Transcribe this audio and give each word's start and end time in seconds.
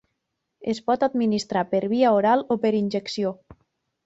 Es 0.71 0.79
pot 0.87 1.05
administrar 1.07 1.63
per 1.75 1.83
via 1.93 2.15
oral 2.23 2.43
o 2.57 2.61
per 2.65 2.73
injecció. 2.83 3.37